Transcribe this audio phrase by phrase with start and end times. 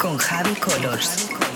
[0.00, 1.49] Con Javi Colors.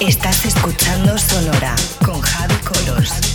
[0.00, 3.29] Estás escuchando Sonora con Javi Colos.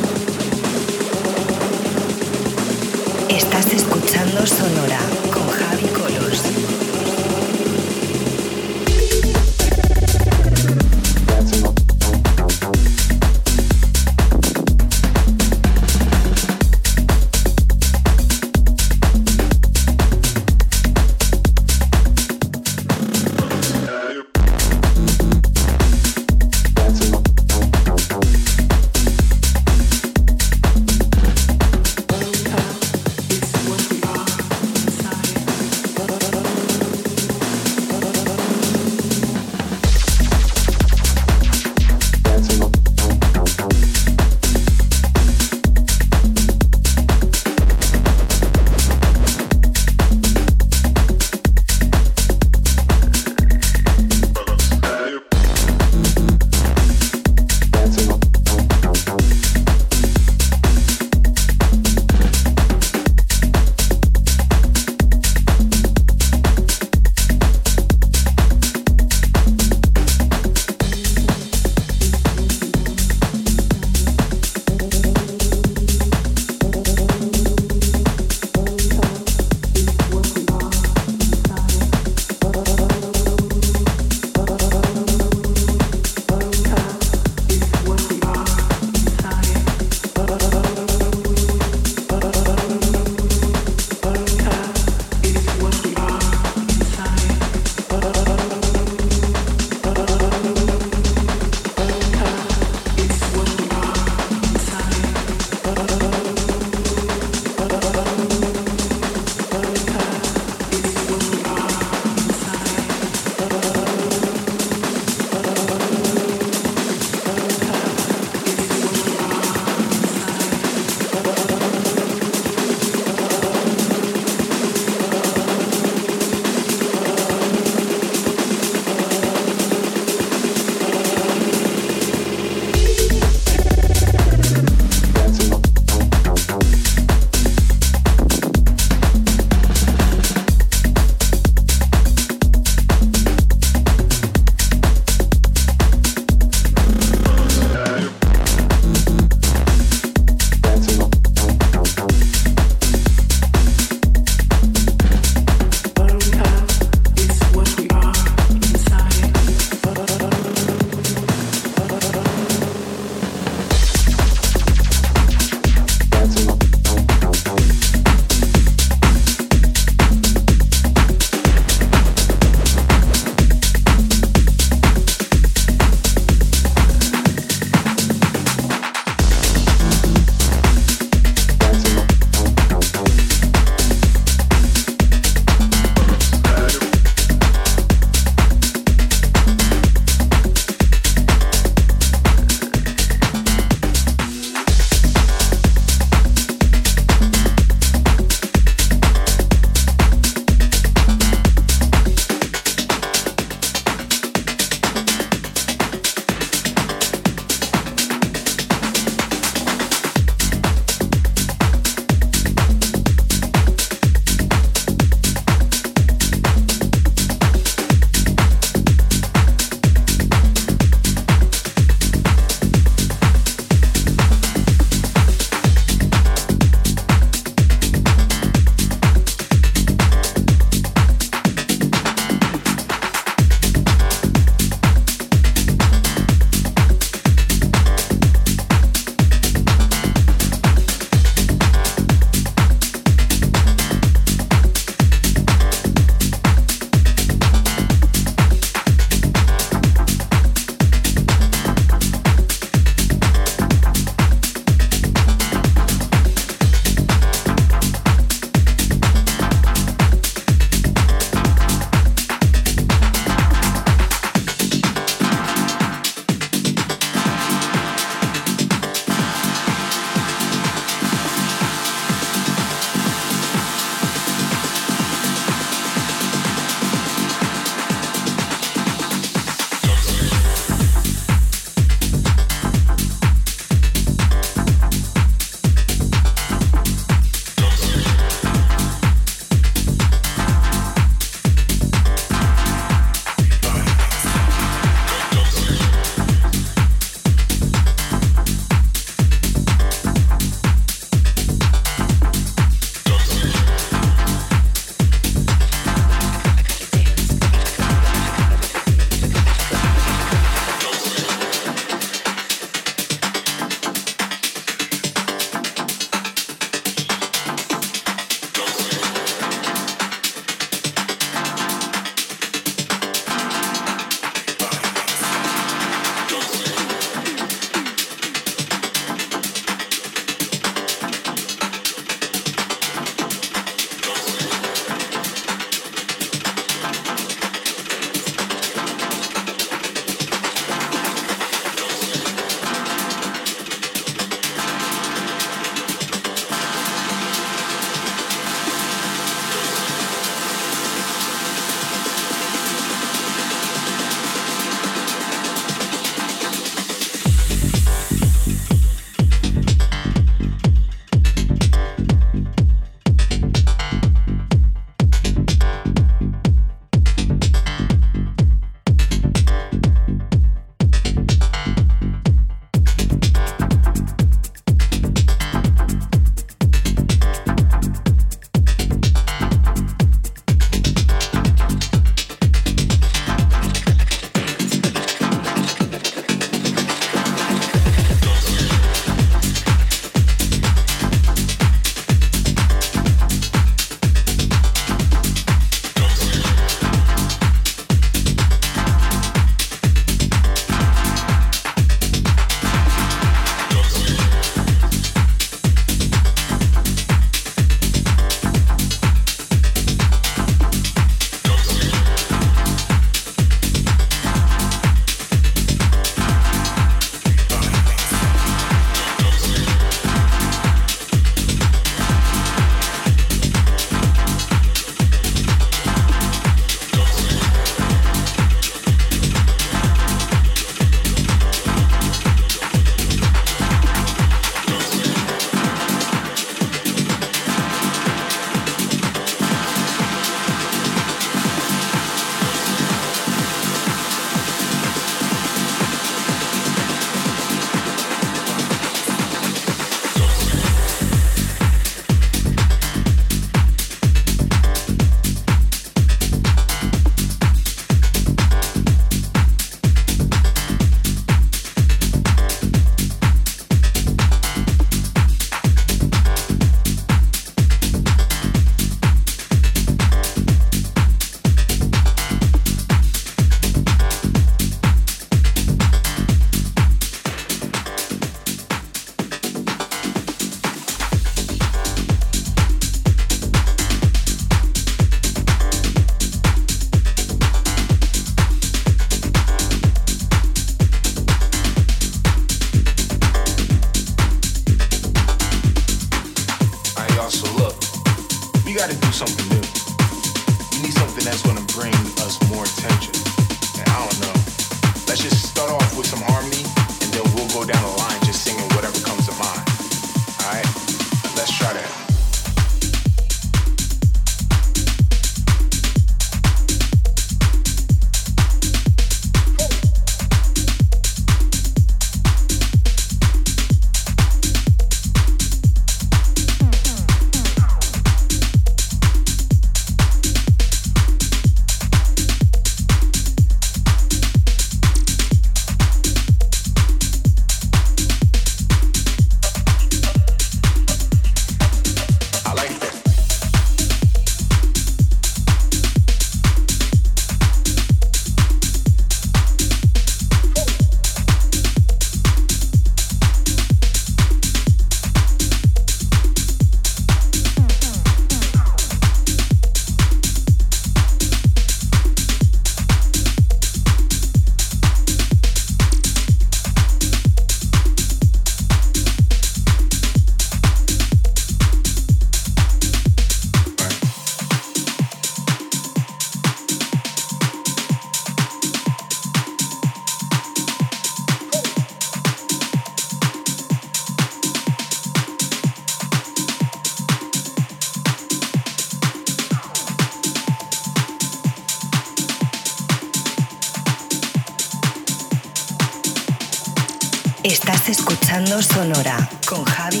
[597.44, 597.88] Colors.
[597.88, 600.00] escuchando Sonora con Javi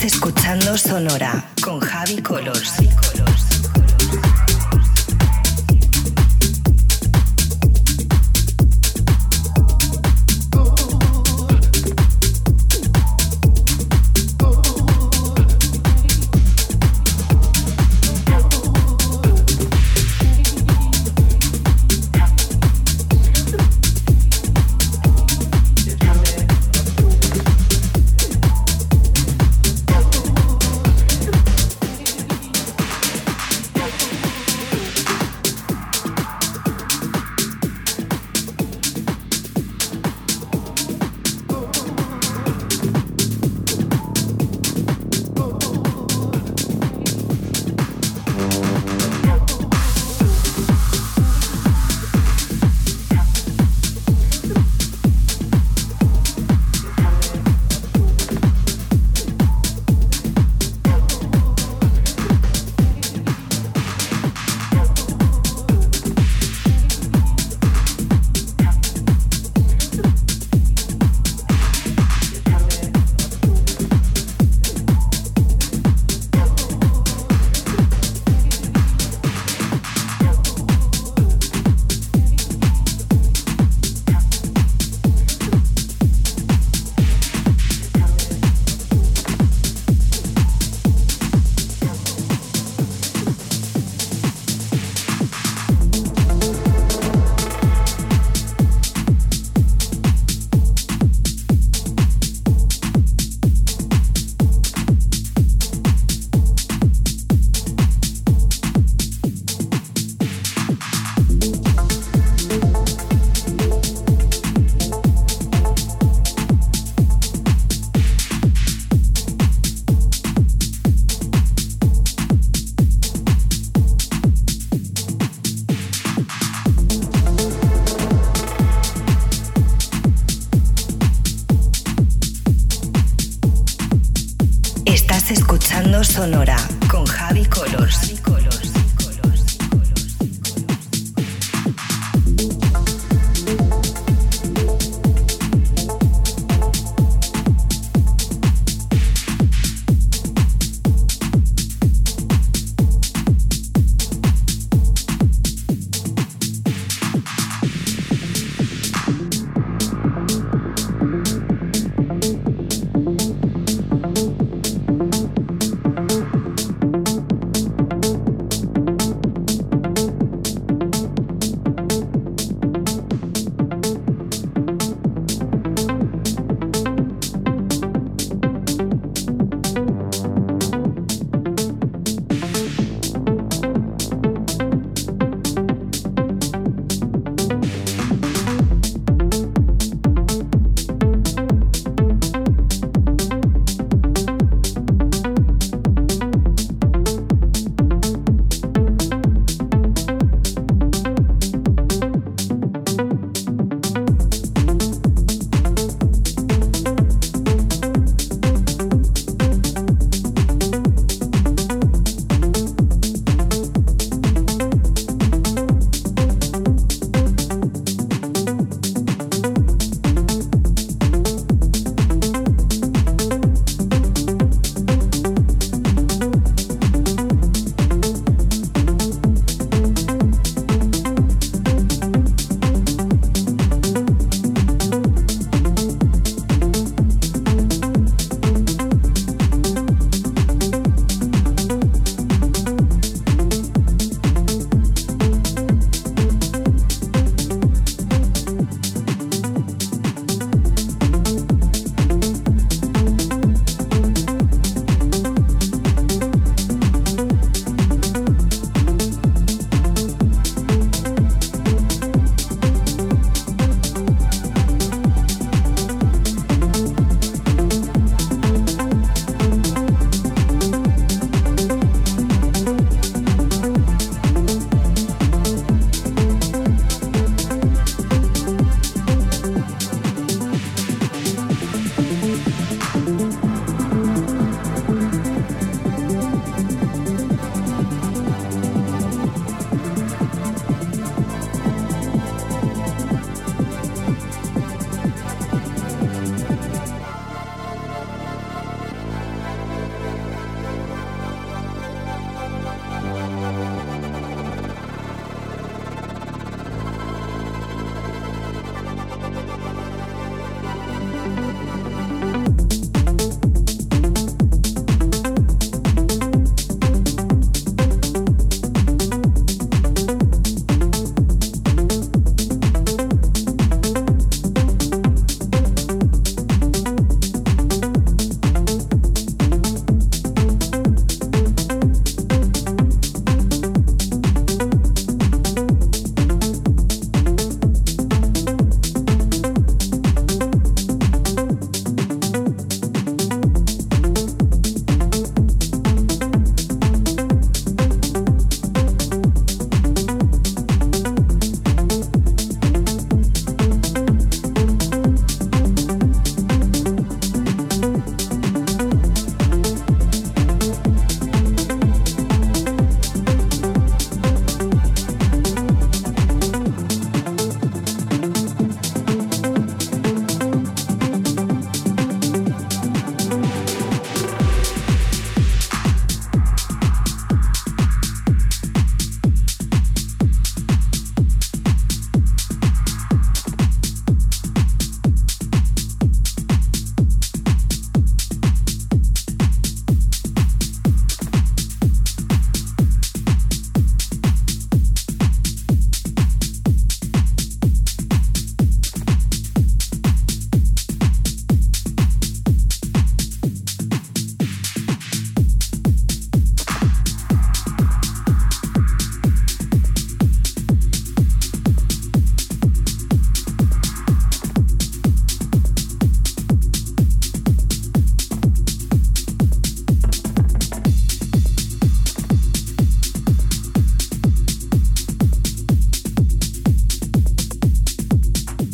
[0.00, 0.76] Colors.
[0.76, 2.76] Sonora con Javi Colors.
[2.76, 3.27] Javi Colors.